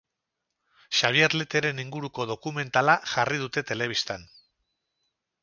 [0.99, 4.27] Xabier Leteren inguruko dokumentala jarri dute telebistan.